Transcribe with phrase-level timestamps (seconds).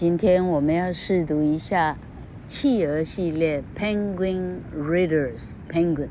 [0.00, 1.98] 今天我们要试读一下
[2.46, 6.10] 企鹅系列 Penguin Readers Penguin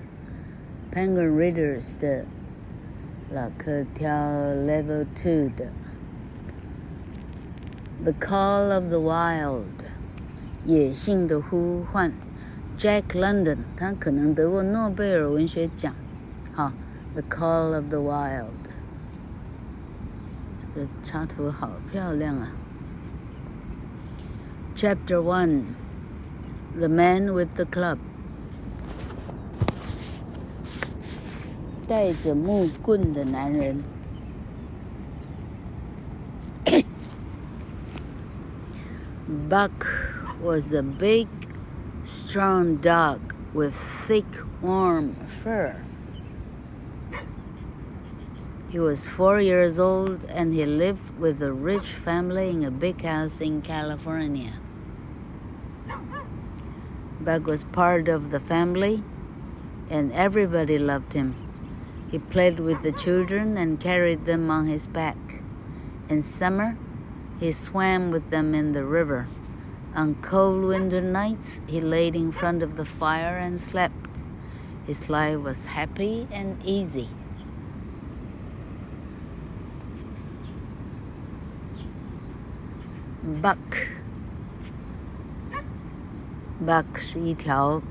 [0.92, 2.26] Penguin Readers 的
[3.32, 5.72] 老课挑 Level Two 的
[8.04, 9.64] The Call of the Wild
[10.66, 12.12] 野性的呼唤
[12.78, 15.96] Jack London 他可能得过诺贝尔文学奖。
[16.52, 16.74] 好
[17.14, 18.68] ，The Call of the Wild
[20.58, 22.52] 这个插图好漂亮啊
[24.77, 25.77] ！Chapter One:
[26.79, 27.99] The Man with the Club，
[31.87, 33.85] 带着木棍的男人。
[39.49, 39.87] Buck
[40.43, 41.29] was a big,
[42.03, 43.19] strong dog
[43.55, 44.25] with thick,
[44.63, 45.77] warm fur.
[48.71, 53.03] He was four years old and he lived with a rich family in a big
[53.03, 54.55] house in California.
[57.28, 59.04] Buck was part of the family,
[59.90, 61.36] and everybody loved him.
[62.10, 65.18] He played with the children and carried them on his back.
[66.08, 66.78] In summer,
[67.38, 69.28] he swam with them in the river.
[69.94, 74.22] On cold winter nights, he laid in front of the fire and slept.
[74.86, 77.10] His life was happy and easy.
[83.22, 83.87] Buck
[86.66, 87.82] Buck 是一条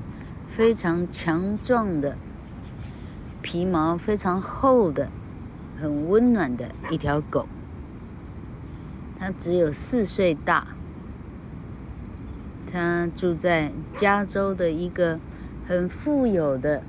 [0.49, 2.17] 非常强壮的、
[3.41, 5.09] 皮毛非常厚的、
[5.79, 7.47] 很温暖的一条狗。
[9.17, 10.67] 它只有四岁大。
[12.69, 15.19] 它住在加州的一个
[15.65, 16.83] 很富有的、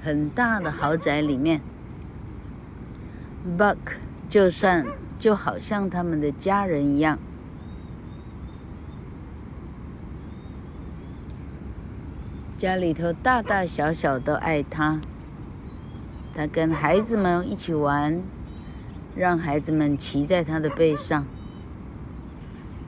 [0.00, 1.60] 很大的豪宅里面。
[3.58, 3.76] Buck
[4.26, 4.86] 就算
[5.18, 7.18] 就好像他们的家人一样。
[12.56, 15.00] 家里头大大小小都爱他，
[16.32, 18.22] 他跟孩子们一起玩，
[19.16, 21.26] 让孩子们骑在他的背上。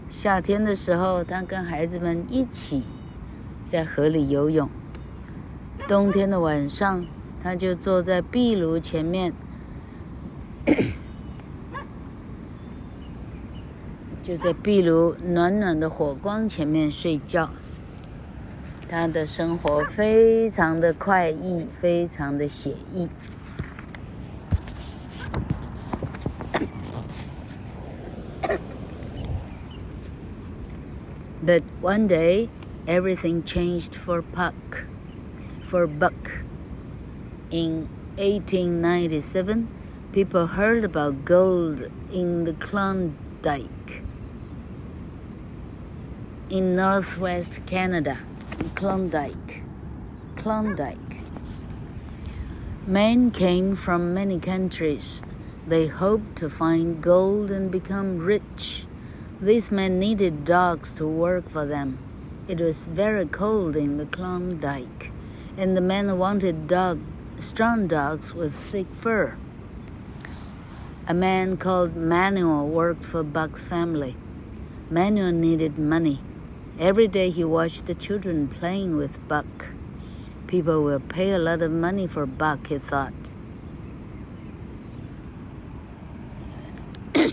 [0.09, 2.85] 夏天的时候，他跟孩子们一起
[3.67, 4.69] 在河里游泳；
[5.89, 7.05] 冬天的晚上，
[7.43, 9.33] 他就坐在壁炉前面，
[14.23, 17.51] 就在壁炉暖暖的火光前面睡觉。
[18.90, 23.08] 他的生活非常的快意，非常的写意。
[31.44, 32.50] But one day,
[32.86, 34.86] everything changed for Puck,
[35.64, 36.44] for Buck.
[37.50, 37.88] In
[38.18, 39.68] 1897,
[40.14, 44.04] people heard about gold in the Klondike
[46.50, 48.18] in northwest Canada.
[48.56, 49.62] Klondike,
[50.37, 51.19] Klondike.
[52.87, 55.22] Men came from many countries.
[55.67, 58.87] They hoped to find gold and become rich.
[59.43, 61.99] These men needed dogs to work for them.
[62.49, 65.12] It was very cold in the Klondike,
[65.59, 66.99] and the men wanted dog,
[67.39, 69.37] strong dogs with thick fur.
[71.06, 74.16] A man called Manuel worked for Buck's family.
[74.89, 76.21] Manuel needed money.
[76.79, 79.69] Every day he watched the children playing with Buck.
[80.47, 83.33] People will pay a lot of money for Buck, he thought.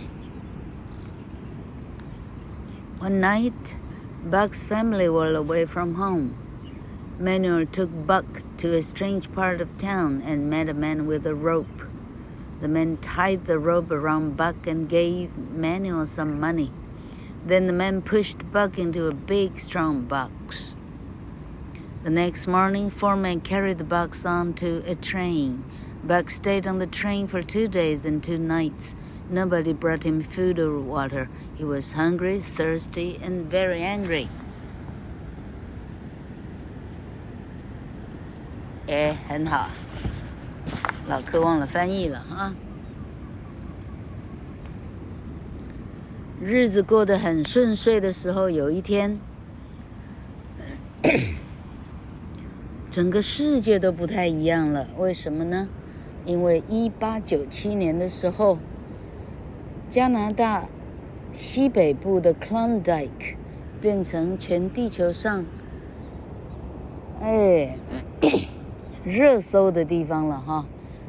[3.00, 3.76] One night,
[4.24, 6.38] Buck's family were away from home.
[7.20, 11.36] Manuel took Buck to a strange part of town and met a man with a
[11.36, 11.82] rope.
[12.62, 16.72] The man tied the rope around Buck and gave Manuel some money.
[17.47, 20.77] Then the man pushed Buck into a big, strong box.
[22.05, 25.65] The next morning, four men carried the box onto a train.
[26.05, 28.95] Buck stayed on the train for two days and two nights.
[29.31, 31.29] Nobody brought him food or water.
[31.57, 34.29] He was hungry, thirsty, and very angry.
[38.87, 39.69] 哎，很好，
[41.09, 42.55] 老柯忘了翻译了啊。
[46.46, 49.18] 日子过得很顺遂的时候，有一天，
[52.92, 54.88] 整个世界都不太一样了。
[54.98, 55.70] 为什么呢？
[56.26, 58.60] 因为一八九七年的时候，
[59.88, 60.66] 加拿大
[61.34, 63.38] 西北部的 Klondike
[63.80, 65.46] 变成全地球上
[67.22, 67.78] 哎
[69.06, 70.66] 热搜的地方了哈。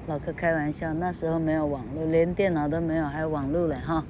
[0.07, 4.05] 老哥开玩笑，那时候没有网络，连电脑都没有，还有网络嘞哈。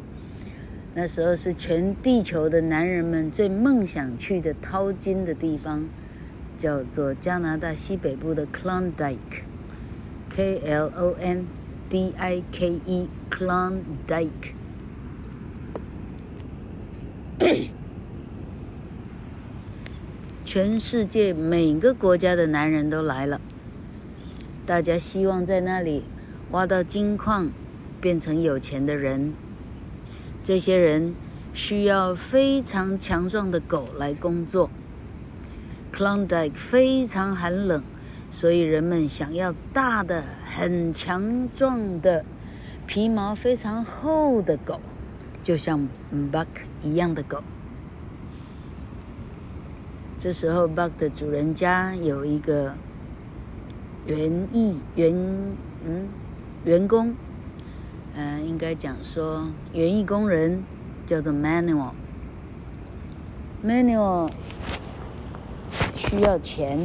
[0.96, 5.88] 那时候是全地球的男人们最梦想去的淘金的地方，
[6.56, 11.46] 叫做加拿大西北部的 Klondike，K L O N
[11.88, 14.30] D I K E，Klondike。
[20.44, 23.40] 全世界每个国家的男人都来了，
[24.64, 26.04] 大家希望在那里
[26.52, 27.50] 挖到金矿，
[28.00, 29.34] 变成有钱的人。
[30.44, 31.14] 这些人
[31.54, 34.68] 需要非常强壮的狗来工作。
[35.90, 37.82] Klondike 非常寒冷，
[38.30, 42.26] 所以人们想要大的、很强壮的、
[42.86, 44.82] 皮毛非常厚的狗，
[45.42, 45.88] 就像
[46.30, 46.46] Buck
[46.82, 47.42] 一样的狗。
[50.18, 52.74] 这时候，Buck 的主人家有一个
[54.06, 55.14] 园艺员，
[55.86, 56.08] 嗯，
[56.64, 57.14] 员工，
[58.16, 60.62] 嗯、应该讲说园艺工人，
[61.04, 64.30] 叫做 manual，manual
[65.96, 66.78] 需要钱。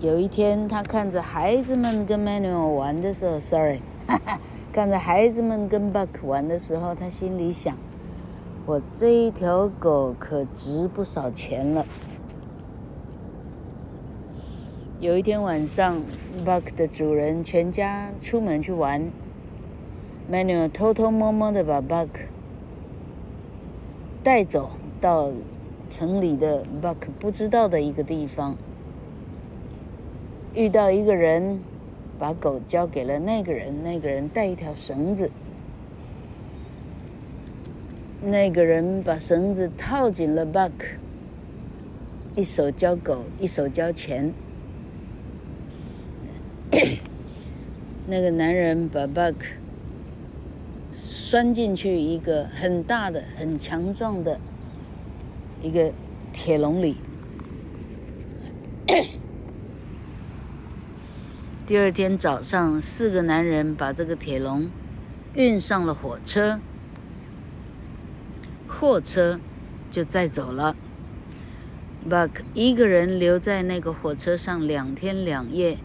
[0.00, 4.38] 有一天，他看着孩子们跟 Manuel 玩的时候，Sorry，哈哈，
[4.70, 7.74] 看着孩子们跟 Buck 玩的时候，他心里想。
[8.66, 11.86] 我这一条狗可值不少钱了。
[15.04, 16.02] 有一天晚上
[16.46, 19.02] ，Buck 的主人全家出门去玩
[20.32, 22.08] ，Manuel 偷偷摸摸的把 Buck
[24.22, 24.70] 带走
[25.02, 25.30] 到
[25.90, 28.56] 城里的 Buck 不知道的一个地方，
[30.54, 31.60] 遇到一个人，
[32.18, 35.30] 把狗交给了那个人，那个人带一条绳子。
[38.22, 40.72] 那个人把绳子套紧了 Buck，
[42.34, 44.32] 一手交狗，一手交钱。
[48.06, 49.34] 那个男人把 Buck
[51.06, 54.38] 拴进去一个很大的、很强壮的
[55.62, 55.90] 一个
[56.32, 56.96] 铁笼里。
[61.66, 64.68] 第二天早上，四个男人把这个铁笼
[65.34, 66.60] 运上了火车。
[68.68, 69.40] 货车
[69.90, 70.76] 就载走了
[72.06, 75.78] ，Buck 一个人留在那个火车上两天两夜，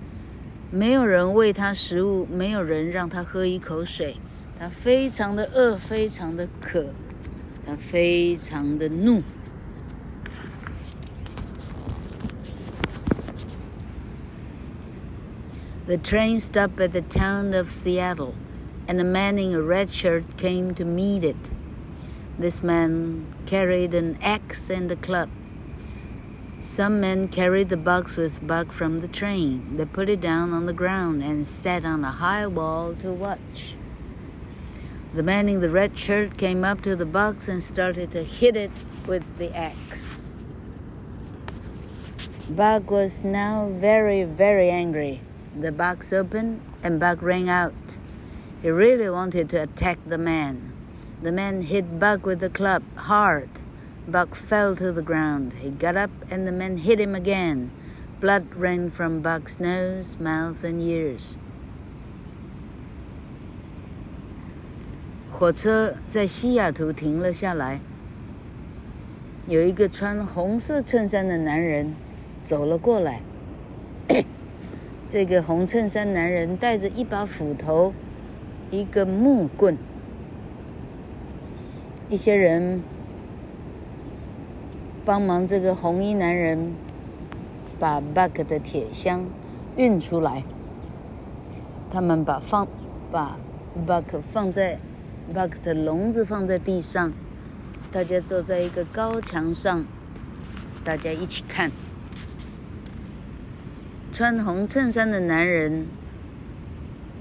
[0.71, 4.17] 没有人喂他食物，没有人让他喝一口水，
[4.59, 6.87] 他非常的饿，非常的渴，
[7.65, 9.23] 他非常的怒。
[15.87, 18.33] The train stopped at the town of Seattle,
[18.89, 21.53] and a man in a red shirt came to meet it.
[22.41, 25.29] This man carried an axe and a club.
[26.62, 29.78] Some men carried the box with Buck from the train.
[29.78, 33.76] They put it down on the ground and sat on a high wall to watch.
[35.14, 38.58] The man in the red shirt came up to the box and started to hit
[38.58, 38.72] it
[39.08, 40.28] with the axe.
[42.50, 45.22] Buck was now very, very angry.
[45.58, 47.96] The box opened and Buck ran out.
[48.62, 50.74] He really wanted to attack the man.
[51.22, 53.59] The man hit Buck with the club hard.
[54.12, 55.54] Buck fell to the ground.
[55.62, 57.70] He got up and the man hit him again.
[58.20, 61.38] Blood ran from Buck's nose, mouth, and ears.
[65.32, 67.80] 火车在西雅图停了下来。
[69.48, 71.96] 有一个穿红色衬衫的男人
[72.44, 73.22] 走了过来。
[75.08, 77.94] 这个红衬衫男人带着一把斧头，
[78.70, 79.78] 一个木棍。
[82.10, 82.84] 一些人
[85.10, 86.72] 帮忙这个红衣男人
[87.80, 89.26] 把 Buck 的铁箱
[89.76, 90.44] 运出来。
[91.90, 92.68] 他们把放
[93.12, 93.36] 把
[93.88, 94.78] Buck 放在
[95.34, 97.12] Buck 的笼子放在地上，
[97.92, 99.84] 大家坐在一个高墙上，
[100.84, 101.72] 大家一起看。
[104.14, 105.88] 穿红衬衫的男人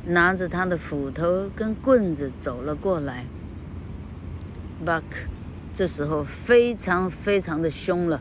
[0.04, 3.25] 拿着他的斧头跟棍子走了过来。
[4.85, 5.04] Buck
[5.78, 8.20] 这时候非常非常的凶了。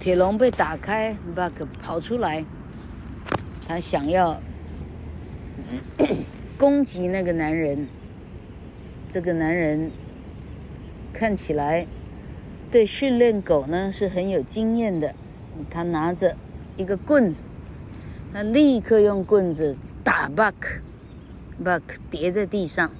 [0.00, 1.52] 铁笼被打开，Buck
[1.82, 2.42] 跑出来，
[3.68, 4.40] 他想要
[6.56, 7.86] 攻击那个男人。
[9.10, 9.90] 这个男人
[11.12, 11.86] 看起来
[12.70, 15.14] 对训练狗呢是很有经验的。
[15.68, 16.34] 他拿着
[16.78, 17.44] 一个棍子，
[18.32, 22.90] 他立刻用棍子打 Buck，Buck 跌在地上。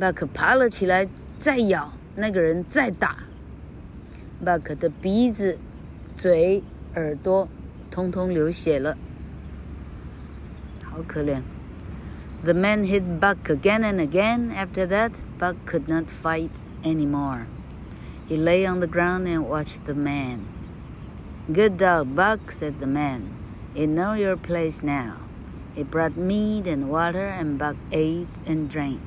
[0.00, 1.06] Buck 爬了起来，
[1.38, 3.16] 再咬那个人，再打。
[4.44, 5.58] Buck 的鼻子、
[6.16, 6.62] 嘴、
[6.94, 7.48] 耳朵
[7.90, 8.96] 通通流血了，
[10.82, 11.42] 好可怜。
[12.42, 14.50] The man hit Buck again and again.
[14.54, 16.50] After that, Buck could not fight
[16.82, 17.46] anymore.
[18.28, 20.40] He lay on the ground and watched the man.
[21.52, 23.22] Good dog, Buck, said the man.
[23.74, 25.16] You know your place now.
[25.74, 29.00] He brought meat and water, and Buck ate and drank.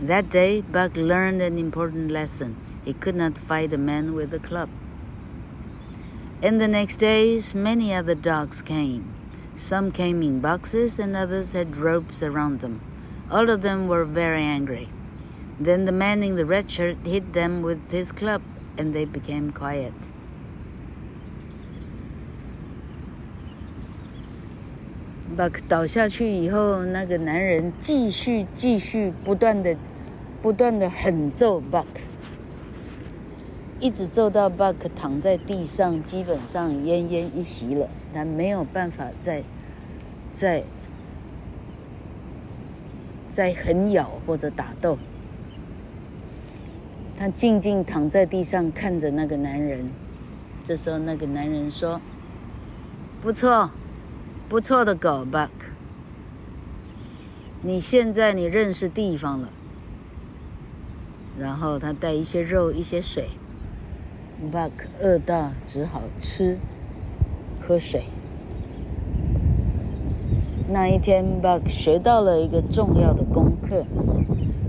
[0.00, 2.54] That day, Buck learned an important lesson.
[2.84, 4.68] He could not fight a man with a club.
[6.40, 9.12] In the next days, many other dogs came.
[9.56, 12.80] Some came in boxes and others had ropes around them.
[13.28, 14.88] All of them were very angry.
[15.58, 18.42] Then the man in the red shirt hit them with his club
[18.78, 20.12] and they became quiet.
[25.38, 29.76] Buck 倒下去以后，那个男人继续继续不断的、
[30.42, 31.86] 不断的狠揍 Buck，
[33.78, 37.88] 一直揍到 Buck 躺在地上，基本上奄奄一息了。
[38.12, 39.44] 他没有办法再、
[40.32, 40.64] 再、
[43.28, 44.98] 再狠咬或者打斗。
[47.16, 49.88] 他静静躺在地上看着那个男人。
[50.64, 52.00] 这时候，那个男人说
[53.22, 53.70] ：“不错。”
[54.48, 55.50] 不错的狗，Buck。
[57.60, 59.50] 你现在你认识地方了。
[61.38, 63.28] 然后他带一些肉，一些水。
[64.50, 64.70] Buck
[65.02, 66.56] 饿到只好吃，
[67.60, 68.04] 喝水。
[70.70, 73.84] 那一天，Buck 学到了一个重要的功课。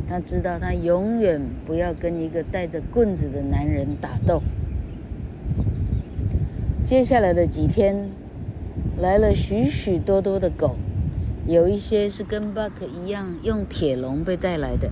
[0.09, 4.41] 他知道他永远不要跟一个带着棍子的男人打斗。
[6.83, 8.11] 接下来的几天。
[9.01, 10.77] 来了许许多多的狗，
[11.47, 14.91] 有一些是跟 Buck 一样用铁笼被带来的，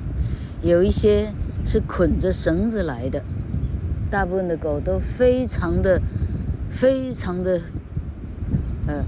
[0.61, 1.33] 有一些
[1.65, 3.21] 是捆着绳子来的。
[4.09, 6.01] 大部分的狗都非常的、
[6.69, 7.61] 非常的，
[8.87, 9.03] 呃，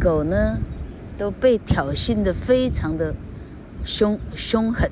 [0.00, 0.58] 狗呢
[1.18, 3.14] 都被挑衅的非常的
[3.84, 4.90] 凶凶狠。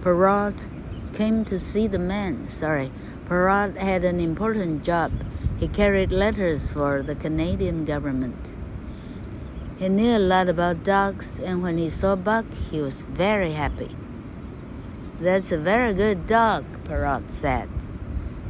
[0.01, 0.67] Perrault
[1.13, 2.49] came to see the man.
[2.49, 2.91] Sorry.
[3.25, 5.13] Perrault had an important job.
[5.57, 8.51] He carried letters for the Canadian government.
[9.77, 13.95] He knew a lot about dogs, and when he saw Buck, he was very happy.
[15.19, 17.69] That's a very good dog, Perrault said.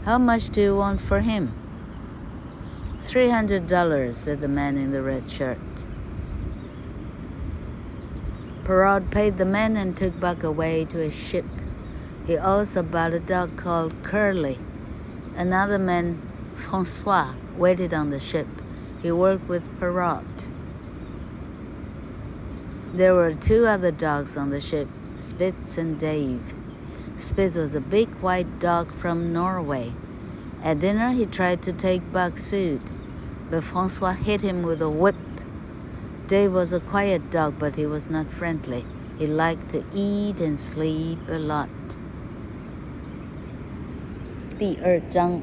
[0.03, 1.53] How much do you want for him?
[3.03, 5.84] Three hundred dollars, said the man in the red shirt.
[8.65, 11.45] Perrault paid the men and took Buck away to a ship.
[12.25, 14.57] He also bought a dog called Curly.
[15.35, 16.19] Another man,
[16.55, 18.47] Francois, waited on the ship.
[19.03, 20.47] He worked with Perrault.
[22.91, 24.87] There were two other dogs on the ship,
[25.19, 26.55] Spitz and Dave.
[27.19, 29.93] Spitz was a big white dog from Norway.
[30.63, 32.81] At dinner, he tried to take Buck's food,
[33.51, 35.15] but Francois hit him with a whip
[36.27, 38.83] Dave was a quiet dog, but he was not friendly.
[39.19, 41.69] He liked to eat and sleep a lot.
[44.57, 45.41] 第二章，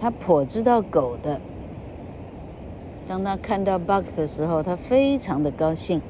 [0.00, 1.40] 他颇知道狗的。
[3.06, 6.02] 当他看到 Buck 的时候，他非常的高兴。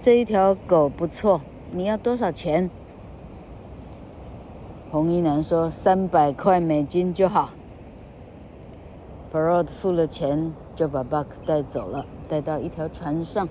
[0.00, 2.68] 这一条狗不错，你要多少钱
[4.90, 7.50] 红衣男说：“三百块美金就好。”
[9.32, 13.48] Perrault 付了钱，就把 Buck 带走了，带到一条船上。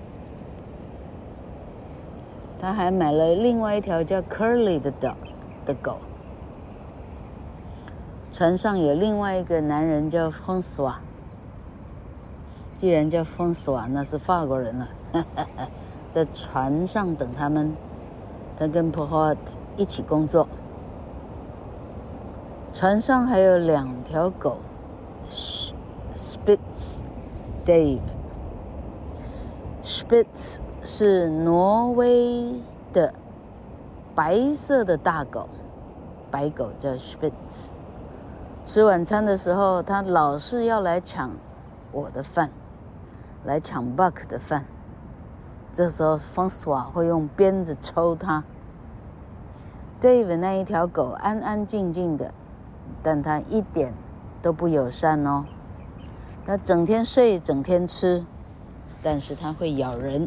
[2.58, 5.14] 他还买了另外一条叫 Curly 的 dog
[5.64, 5.98] 的狗。
[8.32, 10.94] 船上有另外一个男人叫 François。
[12.76, 14.88] 既然叫 François，那是法国人了。
[16.10, 17.74] 在船上等他们，
[18.56, 19.36] 他跟 Perrault
[19.76, 20.48] 一起工作。
[22.72, 24.58] 船上还有两条狗
[25.28, 27.00] ，Spitz、
[27.64, 27.98] Dave。
[29.82, 30.58] Spitz
[30.90, 32.62] 是挪威
[32.94, 33.12] 的
[34.14, 35.46] 白色的大狗，
[36.30, 37.74] 白狗叫 Spitz。
[38.64, 41.32] 吃晚餐的时候，它老是要来抢
[41.92, 42.50] 我的饭，
[43.44, 44.64] 来抢 Buck 的饭。
[45.74, 48.42] 这时候，François 会用鞭子抽它。
[50.00, 52.32] Dave 那一条狗安安静静的。
[53.02, 53.92] 但它一点
[54.40, 55.44] 都不友善哦，
[56.46, 58.24] 它整天睡，整天吃，
[59.02, 60.26] 但是它会咬人。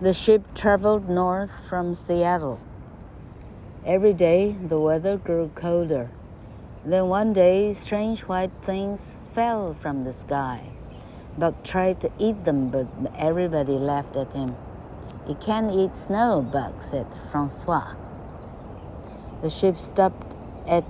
[0.00, 2.58] The ship traveled north from Seattle.
[3.86, 6.10] Every day the weather grew colder.
[6.84, 10.72] Then one day strange white things fell from the sky.
[11.38, 14.56] Buck tried to eat them, but everybody laughed at him.
[15.28, 17.94] You can't eat snow, Buck said Francois.
[19.42, 20.34] The ship stopped
[20.66, 20.84] at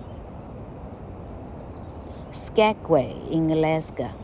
[2.31, 4.15] Skagway in Alaska.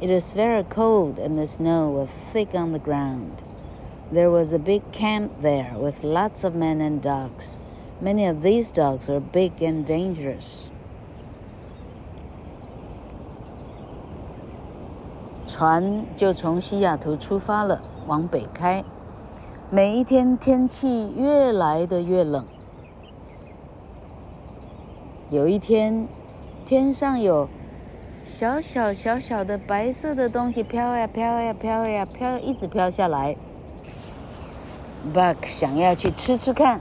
[0.00, 3.43] It was very cold and the snow was thick on the ground.
[4.12, 7.58] There was a big camp there with lots of men and dogs.
[8.00, 10.68] Many of these dogs were big and dangerous.
[15.46, 18.84] 船就从西雅图出发了，往北开。
[19.70, 22.44] 每一天天气越来的越冷。
[25.30, 26.06] 有一天，
[26.64, 27.48] 天上有
[28.22, 33.36] 小小小小的白色的东西飘呀飘呀飘呀飘，一直飘下来。
[35.12, 36.80] Buck 想要去吃吃看，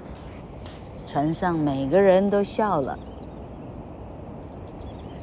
[1.06, 2.98] 船上每个人都笑了。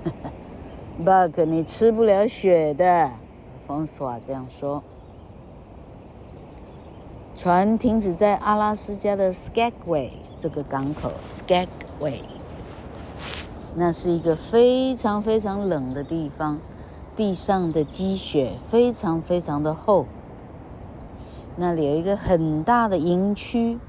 [1.02, 3.10] Buck，你吃不了雪的
[3.66, 4.82] ，François 这样说。
[7.34, 12.20] 船停止在阿拉斯加的 Skagway 这个港口，Skagway，
[13.74, 16.60] 那是一个非常非常冷的地方，
[17.16, 20.06] 地上的积雪非常非常的厚。
[21.59, 23.79] 那里有一个很大的营区，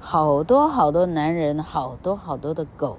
[0.00, 2.98] 好多好多男人，好多好多的狗，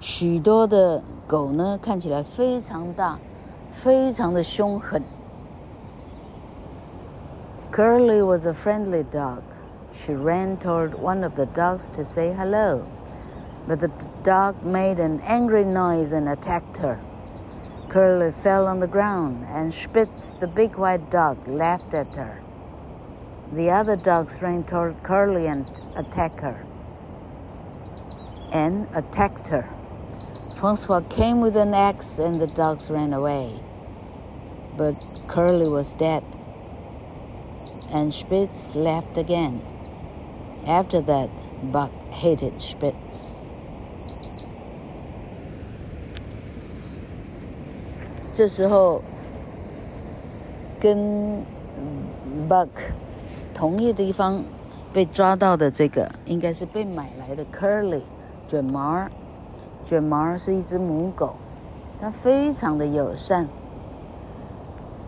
[0.00, 3.18] 许多的狗呢，看起来非常大，
[3.70, 5.02] 非常的凶狠。
[7.72, 9.42] Curly was a friendly dog.
[9.92, 12.82] She ran toward one of the dogs to say hello,
[13.68, 13.90] but the
[14.22, 16.98] dog made an angry noise and attacked her.
[17.91, 22.41] Curly fell on the ground, and Spitz, the big white dog, laughed at her.
[23.51, 26.65] The other dogs ran toward Curly and attacked her.
[28.53, 29.67] And attacked her.
[30.55, 33.59] Francois came with an axe, and the dogs ran away.
[34.77, 34.95] But
[35.27, 36.23] Curly was dead
[37.91, 39.61] and Spitz laughed again.
[40.65, 41.29] After that,
[41.71, 43.50] Buck hated Spitz.
[48.33, 49.01] 这时候，
[50.79, 51.43] 跟
[52.49, 52.69] Buck
[53.53, 54.41] 同一地方
[54.93, 58.01] 被抓到的这个，应该是被买来的 Curly
[58.47, 59.05] 卷毛。
[59.83, 61.35] 卷毛是一只母狗，
[61.99, 63.47] 它非常的友善。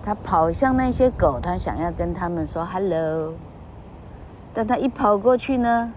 [0.03, 3.33] 它跑向那些狗，它想要跟他们说 “hello”，
[4.53, 5.93] 但它一跑过去呢，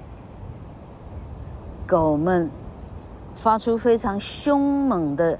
[1.87, 2.49] 狗们
[3.35, 5.39] 发出非常凶猛的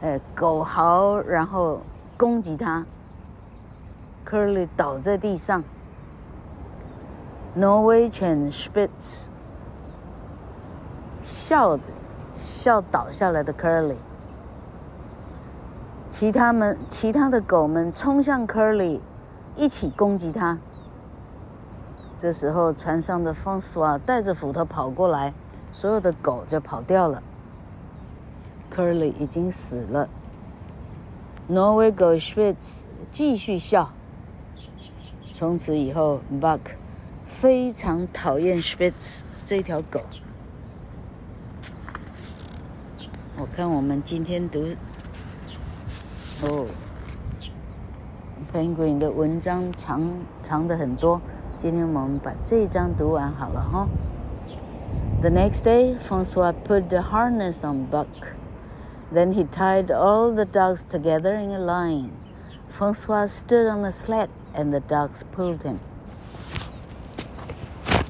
[0.00, 1.80] 呃狗嚎，然后
[2.16, 2.84] 攻击他。
[4.26, 5.64] Curly 倒在地上，
[7.54, 9.26] 挪威犬 Spitz
[11.22, 11.82] 笑的
[12.38, 13.96] 笑倒下来的 Curly。
[16.08, 19.00] 其他们，其他的狗们冲向 Curly，
[19.56, 20.58] 一起攻击他。
[22.16, 25.32] 这时候，船上的 François 带着斧头跑过来，
[25.72, 27.22] 所有的狗就跑掉了。
[28.74, 30.08] Curly 已经死了。
[31.48, 33.92] 挪威狗 Spitz 继续笑。
[35.32, 36.60] 从此以后，Buck
[37.24, 40.00] 非常讨厌 Spitz 这条狗。
[43.38, 44.76] 我看我们今天读。
[46.42, 46.66] 哦
[48.52, 50.02] ，Penguin 的文章长
[50.40, 51.20] 长的很多，
[51.56, 53.88] 今天我们把这一章读完好了哈。
[55.20, 58.06] The next day, Francois put the harness on Buck.
[59.12, 62.12] Then he tied all the dogs together in a line.
[62.68, 65.80] Francois stood on a sled and the dogs pulled him.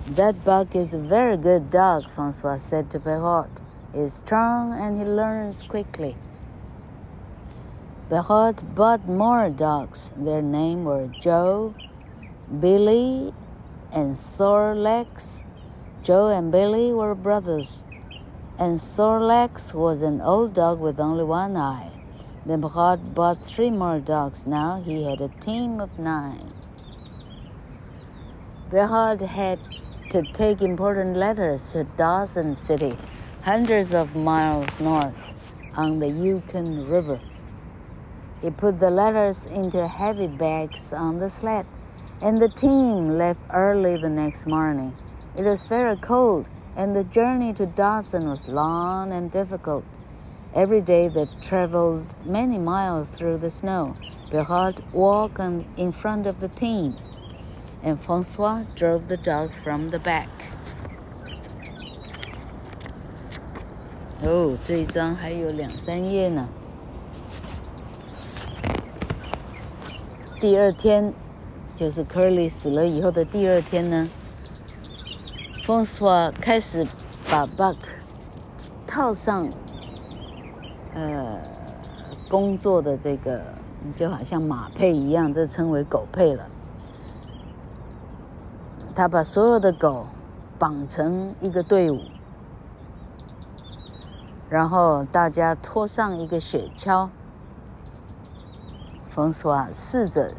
[0.06, 3.62] That Buck is a very good dog, Francois said to Perrault.
[3.94, 6.16] He's strong and he learns quickly.
[8.08, 10.12] Perrault bought more dogs.
[10.16, 11.74] Their names were Joe,
[12.60, 13.32] Billy,
[13.92, 15.44] and Sorlex.
[16.02, 17.84] Joe and Billy were brothers,
[18.60, 21.90] and Sorlex was an old dog with only one eye.
[22.44, 24.46] Then Perrault bought three more dogs.
[24.46, 26.52] Now he had a team of nine.
[28.70, 29.58] Perrault had
[30.10, 32.94] to take important letters to Dawson City,
[33.44, 35.32] hundreds of miles north
[35.74, 37.18] on the Yukon River.
[38.42, 41.64] He put the letters into heavy bags on the sled,
[42.20, 44.92] and the team left early the next morning.
[45.34, 49.83] It was very cold, and the journey to Dawson was long and difficult.
[50.53, 53.95] Every day they traveled many miles through the snow.
[54.31, 55.39] Perrault walked
[55.77, 56.95] in front of the team,
[57.83, 60.29] and Francois drove the dogs from the back.
[64.23, 66.47] 哦，这一章还有两三页呢。
[70.39, 71.13] 第二天，
[71.75, 74.07] 就是 Curly 死了以后的第二天呢
[75.62, 76.86] 冯斯瓦开始
[77.30, 77.76] 把 Buck
[78.86, 79.46] 套上，
[80.94, 81.38] 呃，
[82.28, 83.42] 工作的这个
[83.94, 86.46] 就好像马配一样，这称为狗配了。
[88.94, 90.06] 他把所有的狗
[90.58, 92.00] 绑成一个队伍，
[94.48, 97.08] 然后大家拖上一个雪橇。
[99.08, 100.32] 冯斯瓦试着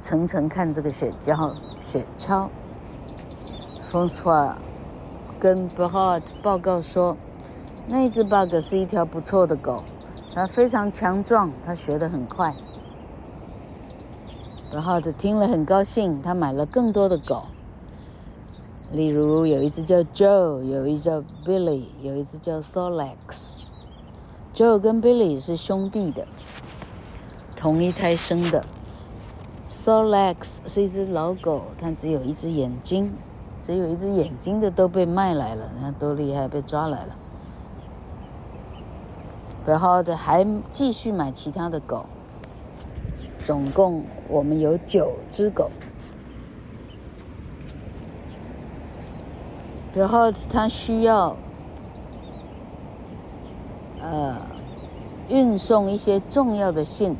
[0.00, 2.48] 层层看这个雪橇，雪橇。
[3.92, 4.56] 冯斯瓦
[5.38, 7.14] 跟 Perrault 报告说，
[7.86, 9.84] 那只 Bug 是一条不错的狗，
[10.34, 12.56] 它非常强壮，它学得很快。
[14.72, 17.42] Perrault 听了很高兴，他买了更多的狗，
[18.90, 23.60] 例如有一只叫 Joe，有一只叫 Billy，有一只叫 Solex。
[24.54, 26.26] Joe 跟 Billy 是兄弟的。
[27.54, 28.64] 同一胎生的
[29.68, 33.12] ，Solex 是一只老狗，它只有一只眼睛，
[33.62, 37.16] 只有一只眼睛的都被卖来了，那多厉害，被抓来了。
[39.64, 42.04] 然后的还继续买其他的狗，
[43.44, 45.70] 总共我们有九只狗。
[49.94, 51.36] 然后他需要，
[54.00, 54.36] 呃，
[55.28, 57.16] 运送一些重要的信。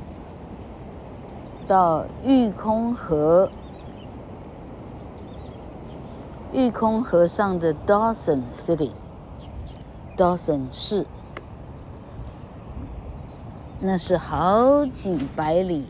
[1.68, 3.48] 到玉空河，
[6.52, 11.06] 玉空河上的 Dawson City，Dawson 市，
[13.80, 15.86] 那是好几百里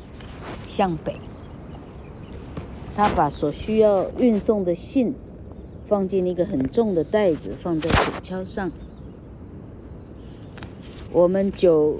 [0.68, 1.18] 向北。
[2.94, 5.14] 他把所需要运送的信
[5.86, 8.70] 放进一个很重的袋子，放在雪橇上。
[11.10, 11.96] 我们九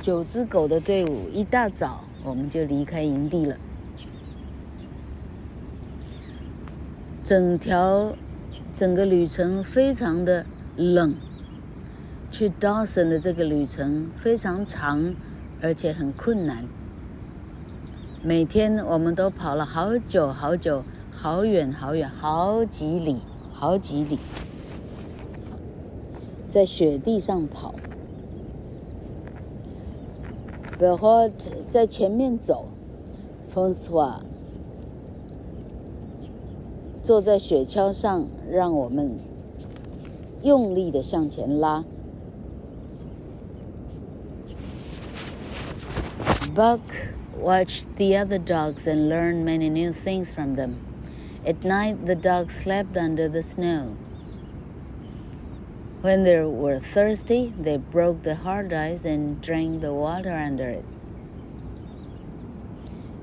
[0.00, 2.00] 九只狗的队伍一大早。
[2.24, 3.56] 我们就离开营地了。
[7.26, 8.14] 整条
[8.76, 11.16] 整个旅程非常的冷，
[12.30, 15.12] 去 Dawson 的这个旅程非常长，
[15.60, 16.64] 而且很困难。
[18.22, 24.20] 每天我们都跑了好久好久，好远好远，好几里好几里，
[26.46, 27.74] 在雪地上跑。
[30.78, 31.32] Perrault
[31.68, 32.68] 在前面走
[33.52, 34.20] ，Francois
[37.05, 39.19] 坐在雪橇上，让我们
[40.43, 41.83] 用力的向前拉。
[46.53, 46.81] Buck
[47.41, 50.75] watched the other dogs and learned many new things from them.
[51.45, 53.95] At night, the dogs slept under the snow.
[56.01, 60.83] When they were thirsty, they broke the hard ice and drank the water under it.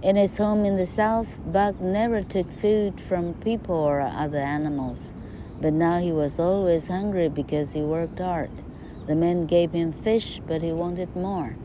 [0.02, 5.14] In his home in the south, Buck never took food from people or other animals,
[5.60, 8.50] but now he was always hungry because he worked hard.
[9.06, 11.56] The men gave him fish, but he wanted more.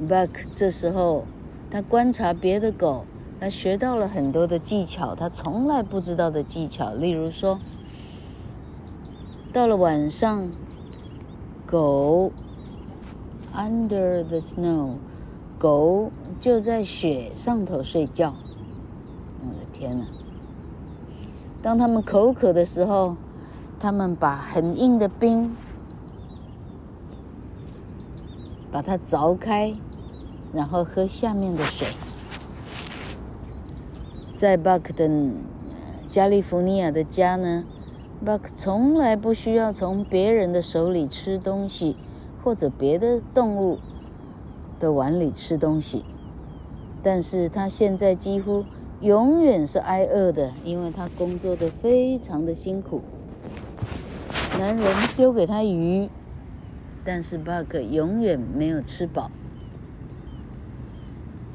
[0.00, 1.24] Buck 这时候，
[1.70, 3.04] 他观察别的狗，
[3.40, 7.58] 他学到了很多的技巧，他从来不知道的技巧，例如说。
[9.50, 10.50] 到了晚上，
[11.66, 12.30] 狗
[13.54, 14.98] under the snow，
[15.63, 18.35] 狗就在雪上头睡觉。
[19.47, 20.05] 我的天哪！
[21.61, 23.15] 当他们口渴的时候，
[23.79, 25.55] 他们把很硬的冰
[28.69, 29.73] 把它凿开，
[30.51, 31.87] 然后喝下面的水。
[34.35, 35.09] 在 Buck 的
[36.09, 37.63] 加利福尼亚的家呢
[38.25, 41.95] ，Buck 从来不需要从别人的手里吃东西，
[42.43, 43.79] 或者别的动物
[44.79, 46.03] 的碗里吃东西。
[47.01, 48.65] 但是他现在几乎
[49.01, 53.01] 永远是挨饿的，因为他工作的非常的辛苦。
[54.59, 56.07] 男人丢给他鱼，
[57.03, 59.31] 但是 Buck 永远没有吃饱。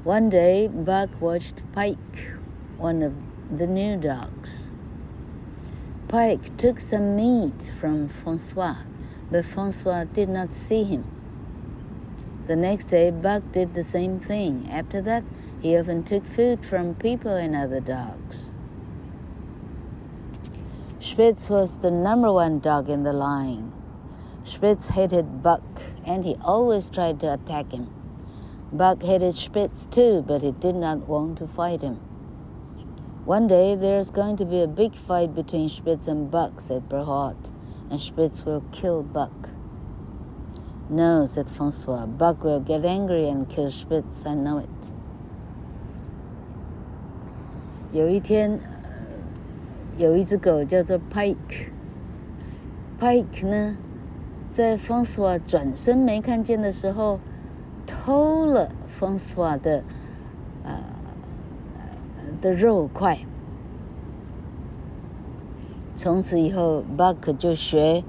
[0.05, 2.39] One day, Buck watched Pike.
[2.79, 3.13] one of
[3.51, 4.73] the new dogs.
[6.07, 8.77] Pike took some meat from Francois,
[9.31, 11.05] but Francois did not see him.
[12.49, 14.69] The next day, Buck did the same thing.
[14.71, 15.23] After that,
[15.61, 18.55] he often took food from people and other dogs.
[20.99, 23.71] Spitz was the number one dog in the line.
[24.45, 27.91] Spitz hated Buck, and he always tried to attack him.
[28.73, 31.97] Buck hated Spitz too, but he did not want to fight him.
[33.27, 37.51] One day there's going to be a big fight between Spitz and Buck, said Berhart,
[37.91, 39.51] and Spitz will kill Buck.
[40.91, 44.91] No, said Francois, Buck will get angry and kill Spitz, I know it.
[47.93, 48.59] 有一天，
[49.97, 51.71] 有一只狗叫做 Pike。
[52.99, 53.77] Pike 呢，
[54.51, 57.21] 在 Francois 转身没看见的时候，
[57.87, 59.85] 偷了 Francois 的
[60.65, 60.81] 呃。
[62.41, 63.19] 的肉块。
[65.97, 68.05] 从此以后，Buck 就学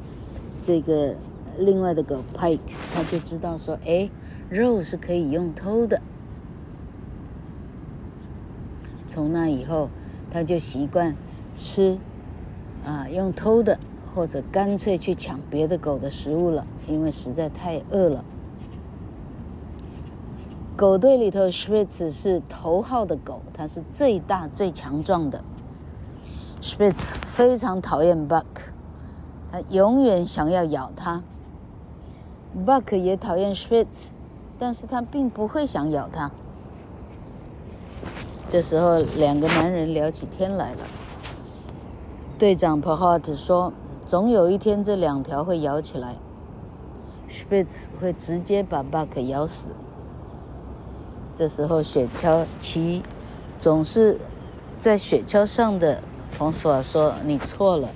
[0.62, 1.16] 这个
[1.60, 2.60] 另外的狗 Pike，
[2.94, 4.10] 他就知道说，哎，
[4.50, 6.02] 肉是可以用偷的。
[9.08, 9.90] 从那以后，
[10.32, 11.16] 他就习惯
[11.58, 11.98] 吃
[12.86, 13.80] 啊用偷的，
[14.14, 18.24] 或者干脆去抢别的狗的食物了，因为实在太饿了。
[20.78, 25.44] 狗队里头，Spitz 是头号的狗，它是最大最强壮的。
[26.62, 28.46] Spitz 非常讨厌 Buck，
[29.52, 31.22] 他永远想要咬他。
[32.56, 34.10] Buck 也讨厌 Spitz，
[34.58, 36.32] 但是他并不会想咬他。
[38.50, 40.80] 这时候，两个男人聊起天来了。
[42.40, 43.72] 队长 Perhart 说
[44.06, 46.16] ：“总有一天，这两条会咬起来
[47.30, 49.74] ，Spitz 会直接把 Buck 咬死。”
[51.38, 53.04] 这时候，雪橇骑
[53.60, 54.20] 总是
[54.80, 57.90] 在雪橇上的冯斯瓦说：“你错了。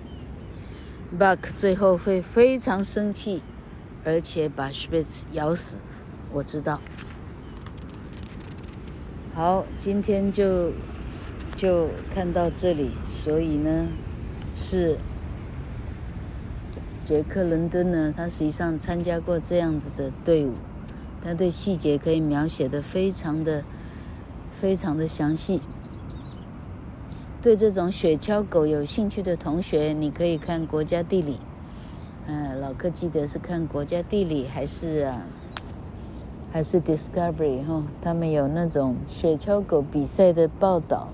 [1.17, 3.41] ”Buck 最后会非常生气，
[4.03, 5.79] 而且把 Spitz 咬死。
[6.31, 6.79] 我知道。
[9.35, 10.71] 好，今天就
[11.55, 12.91] 就看到这里。
[13.07, 13.87] 所以呢，
[14.55, 14.97] 是
[17.05, 20.53] 杰克伦敦呢，他实际上参加过这样子的队伍。
[21.23, 23.63] 他对细节可以描写的非常的、
[24.51, 25.61] 非常的详细。
[27.41, 31.35] 对这种雪橇狗有兴趣的同学，你可以看《国家地理》。
[32.27, 35.11] 嗯，老柯记得是看《国家地理》还是，
[36.51, 37.83] 还是 Discovery 哈？
[38.01, 41.09] 他们有那种雪橇狗比赛的报道。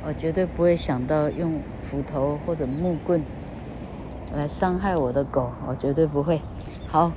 [0.06, 3.24] 我绝对不会想到用斧头或者木棍
[4.36, 6.39] 来伤害我的狗，我绝对不会。
[6.88, 7.12] 好，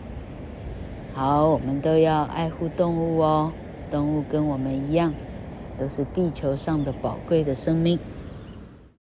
[1.12, 3.52] 好，我们都要爱护动物哦，
[3.90, 5.12] 动物跟我们一样，
[5.78, 7.98] 都是地球上的宝贵的生命。